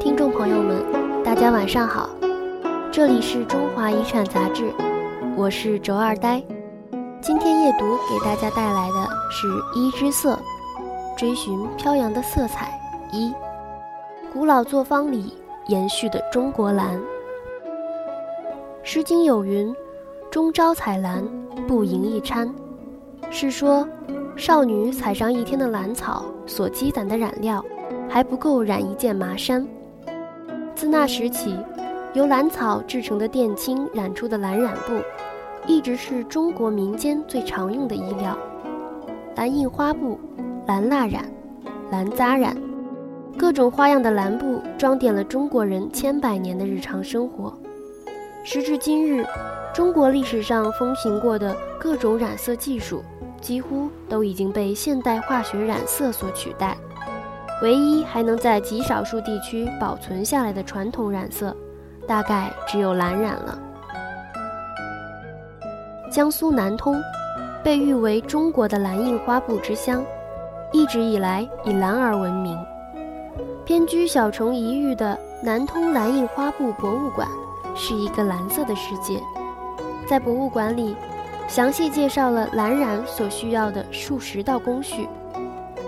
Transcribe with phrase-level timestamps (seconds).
[0.00, 2.08] 听众朋友们，大家晚上好，
[2.92, 4.72] 这里是中华遗产杂志，
[5.36, 6.42] 我是周二呆。
[7.20, 10.38] 今天夜读给大家带来的是一之色，
[11.16, 12.78] 追寻飘扬的色彩。
[13.12, 13.32] 一，
[14.32, 15.34] 古老作坊里
[15.68, 16.98] 延续的中国蓝。
[18.82, 19.74] 《诗经》有云
[20.30, 21.26] ：“中朝采兰，
[21.66, 22.54] 不盈一餐。”
[23.30, 23.88] 是说，
[24.36, 27.64] 少女采上一天的兰草所积攒的染料，
[28.08, 29.66] 还不够染一件麻衫。
[30.74, 31.56] 自那时起，
[32.14, 34.92] 由兰草制成的靛青染出的蓝染布。
[35.66, 38.36] 一直是中国民间最常用的衣料，
[39.34, 40.18] 蓝印花布、
[40.66, 41.24] 蓝蜡染、
[41.90, 42.54] 蓝扎染，
[43.38, 47.56] 各种花样的蓝布装点了中国人千百年的日常生活。
[48.42, 49.24] 时至今日，
[49.72, 53.02] 中国历史上风行过的各种染色技术，
[53.44, 56.74] 几乎都已经被现代化学染色所取代。
[57.62, 61.54] 唯一还能在极少数地区保存下来的传统染色，
[62.08, 63.58] 大概只有蓝染了。
[66.10, 66.98] 江苏南通
[67.62, 70.02] 被誉为中国的蓝印花布之乡，
[70.72, 72.58] 一直以来以蓝而闻名。
[73.66, 77.28] 偏居小城一隅的南通蓝印花布博物馆
[77.74, 79.20] 是一个蓝色的世界。
[80.06, 80.96] 在博物馆里，
[81.46, 85.08] 详细介绍了蓝染所需要的数十道工序。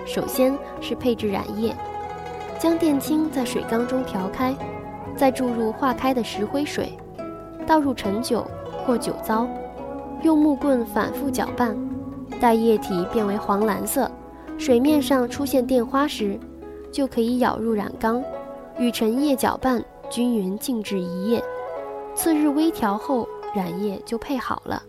[0.04, 1.74] 首先是配置染液，
[2.58, 4.54] 将靛青在水缸中调开，
[5.16, 6.96] 再注入化开的石灰水，
[7.66, 8.46] 倒入陈酒
[8.84, 9.48] 或酒糟。
[10.22, 11.76] 用木棍反复搅拌，
[12.40, 14.10] 待液体变为黄蓝色，
[14.56, 16.38] 水面上出现靛花时，
[16.92, 18.22] 就可以舀入染缸，
[18.78, 21.42] 与陈液搅拌均匀，静置一夜。
[22.14, 24.82] 次日微调后，染液就配好了。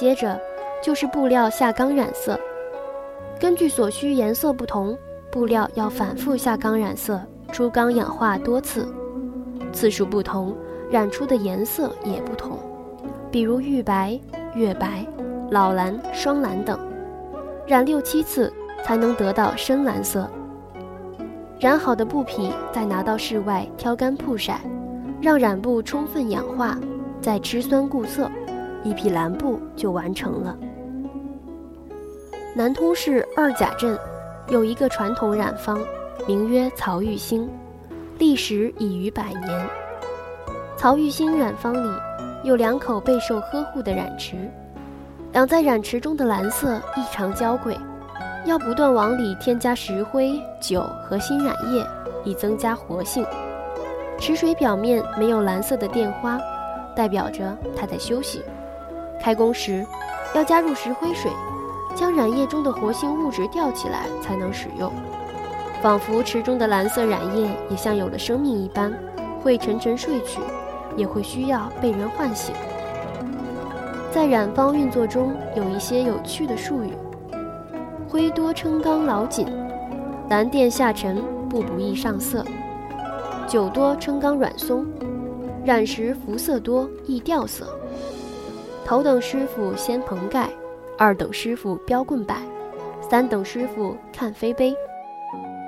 [0.00, 0.40] 接着
[0.82, 2.40] 就是布料下缸染色，
[3.38, 4.96] 根据所需颜色不同，
[5.30, 7.20] 布料要反复下缸染色，
[7.52, 8.88] 出缸氧化多次，
[9.74, 10.56] 次数不同，
[10.90, 12.58] 染出的颜色也不同。
[13.30, 14.18] 比如玉白、
[14.54, 15.06] 月白、
[15.50, 16.80] 老蓝、双蓝等，
[17.66, 18.50] 染六七次
[18.82, 20.26] 才能得到深蓝色。
[21.58, 24.62] 染好的布匹再拿到室外挑干曝晒，
[25.20, 26.78] 让染布充分氧化，
[27.20, 28.29] 再吃酸固色，
[28.82, 30.56] 一匹蓝布就完成了。
[32.54, 33.98] 南通市二甲镇
[34.48, 35.80] 有一个传统染坊，
[36.26, 37.48] 名曰曹玉兴，
[38.18, 39.66] 历史已逾百年。
[40.76, 42.00] 曹玉兴染坊里。
[42.42, 44.50] 有两口备受呵护的染池，
[45.32, 47.78] 养在染池中的蓝色异常娇贵，
[48.46, 51.86] 要不断往里添加石灰、酒和新染液，
[52.24, 53.26] 以增加活性。
[54.18, 56.40] 池水表面没有蓝色的靛花，
[56.96, 58.42] 代表着它在休息。
[59.22, 59.86] 开工时，
[60.34, 61.30] 要加入石灰水，
[61.94, 64.92] 将染液中的活性物质吊起来才能使用。
[65.82, 68.92] 仿佛池中的蓝色染液也像有了生命一般，
[69.42, 70.40] 会沉沉睡去。
[70.96, 72.52] 也会需要被人唤醒。
[74.10, 76.90] 在染坊运作中，有一些有趣的术语：
[78.08, 79.46] 灰多撑缸老紧，
[80.28, 82.42] 蓝靛下沉布不易上色；
[83.46, 84.84] 酒多撑缸软松，
[85.64, 87.78] 染时浮色多易掉色。
[88.84, 90.48] 头等师傅掀棚盖，
[90.98, 92.36] 二等师傅标棍摆，
[93.08, 94.74] 三等师傅看飞杯。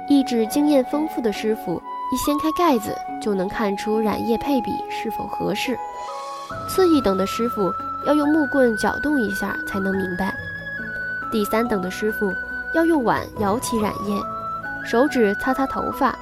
[0.08, 1.80] 意指经验丰富的师傅。
[2.12, 5.74] 一掀开盖子，就能看出染液配比是否合适。
[6.68, 7.72] 次一等的师傅
[8.06, 10.34] 要用木棍搅动一下才能明白。
[11.30, 12.30] 第三等的师傅
[12.74, 14.20] 要用碗舀起染液，
[14.84, 16.14] 手指擦擦头发，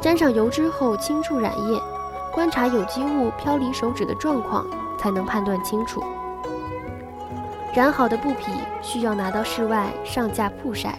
[0.00, 1.80] 沾上油脂后轻触染液，
[2.32, 4.64] 观察有机物飘离手指的状况，
[4.96, 6.00] 才能判断清楚。
[7.74, 10.96] 染好的布匹需要拿到室外上架曝晒，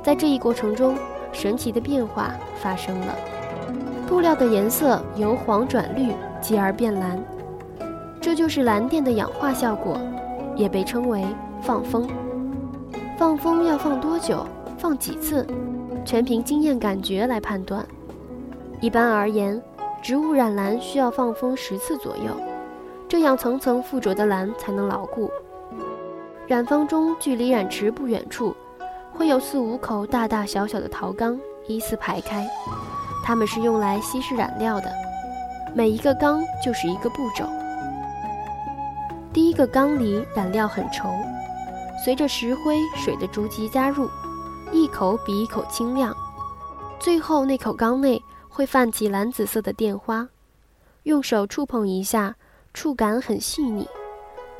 [0.00, 0.96] 在这一过程中，
[1.32, 3.16] 神奇的变化发生了。
[4.06, 7.20] 布料的颜色由黄转绿，继而变蓝，
[8.20, 9.98] 这就是蓝靛的氧化效果，
[10.54, 11.24] 也被称为
[11.60, 12.08] 放风。
[13.18, 14.46] 放风要放多久，
[14.78, 15.44] 放几次，
[16.04, 17.84] 全凭经验感觉来判断。
[18.80, 19.60] 一般而言，
[20.00, 22.36] 植物染蓝需要放风十次左右，
[23.08, 25.28] 这样层层附着的蓝才能牢固。
[26.48, 28.54] 染坊中距离染池不远处，
[29.12, 32.46] 会有四五口大大小小的陶缸依次排开。
[33.24, 34.92] 它们是用来稀释染料的，
[35.74, 37.46] 每一个缸就是一个步骤。
[39.32, 41.14] 第一个缸里染料很稠，
[42.04, 44.10] 随着石灰水的逐级加入，
[44.72, 46.14] 一口比一口清亮。
[46.98, 50.28] 最后那口缸内会泛起蓝紫色的靛花，
[51.04, 52.34] 用手触碰一下，
[52.74, 53.88] 触感很细腻，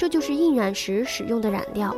[0.02, 1.94] 这就是印染时使用的染料。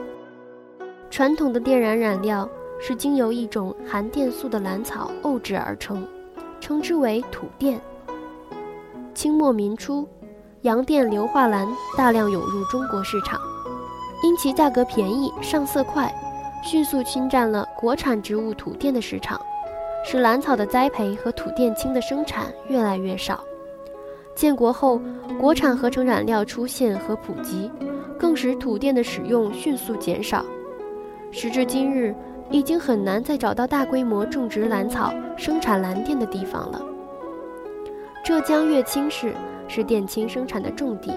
[1.08, 2.46] 传统的电染染料
[2.78, 6.06] 是经由一种含电素的蓝草沤制而成，
[6.60, 7.80] 称之为土电。
[9.14, 10.06] 清末民初，
[10.60, 11.66] 洋电硫化蓝
[11.96, 13.40] 大量涌入中国市场，
[14.22, 16.14] 因其价格便宜、上色快，
[16.62, 19.40] 迅速侵占了国产植物土电的市场，
[20.04, 23.42] 使蓝草的栽培和土电青的生产越来越少。
[24.34, 25.00] 建国后，
[25.40, 27.70] 国产合成染料出现和普及，
[28.18, 30.44] 更使土电的使用迅速减少。
[31.30, 32.14] 时至今日，
[32.50, 36.80] 已经很难再找到大规模种植蓝草、生产蓝靛的地方了。
[38.24, 39.34] 浙江乐清市
[39.68, 41.12] 是靛青生产的重地，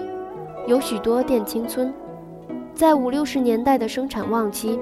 [0.66, 1.92] 有许多靛青村。
[2.74, 4.78] 在五六十年代的生产旺期，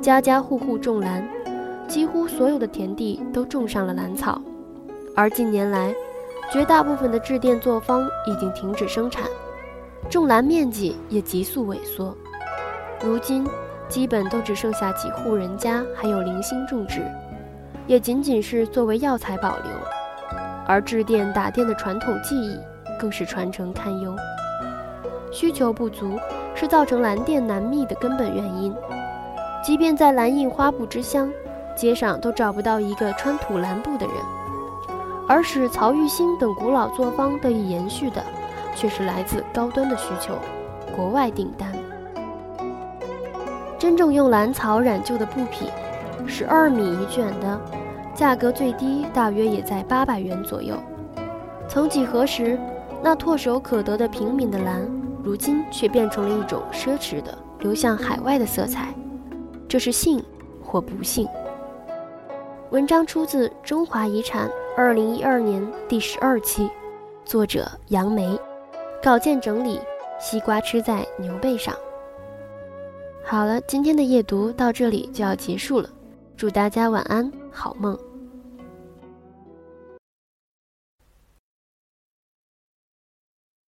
[0.00, 1.28] 家家户户种蓝，
[1.86, 4.40] 几乎所有的田地都种上了蓝草。
[5.14, 5.94] 而近年来，
[6.52, 9.24] 绝大部分的制电作坊已经停止生产，
[10.08, 12.16] 种蓝面积也急速萎缩。
[13.02, 13.46] 如今，
[13.88, 17.02] 基本都只剩下几户人家还有零星种植，
[17.86, 19.72] 也仅仅是作为药材保留。
[20.66, 22.58] 而制电打电的传统技艺，
[22.98, 24.16] 更是传承堪忧。
[25.30, 26.18] 需求不足
[26.54, 28.74] 是造成蓝电难觅的根本原因。
[29.62, 31.30] 即便在蓝印花布之乡，
[31.76, 34.16] 街上都找不到一个穿土蓝布的人。
[35.28, 38.24] 而使曹玉兴等古老作坊得以延续的，
[38.76, 40.38] 却是来自高端的需求，
[40.94, 41.72] 国外订单。
[43.78, 45.70] 真正用蓝草染就的布匹，
[46.26, 47.60] 十二米一卷的，
[48.14, 50.76] 价格最低大约也在八百元左右。
[51.68, 52.58] 曾几何时，
[53.02, 54.88] 那唾手可得的平民的蓝，
[55.24, 58.94] 如今却变成了一种奢侈的流向海外的色彩。
[59.66, 60.22] 这是幸
[60.62, 61.26] 或不幸？
[62.70, 64.46] 文章出自《中华遗产》。
[64.76, 66.68] 二零一二年第十二期，
[67.24, 68.38] 作者杨梅，
[69.02, 69.80] 稿件整理：
[70.18, 71.74] 西瓜吃在牛背上。
[73.22, 75.88] 好了，今天的夜读到这里就要结束了，
[76.36, 77.98] 祝大家晚安，好梦。